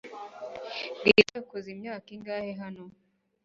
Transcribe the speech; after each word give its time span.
Bwiza 0.97 1.31
yakoze 1.39 1.67
imyaka 1.75 2.07
ingahe 2.15 2.51
hano? 2.61 2.83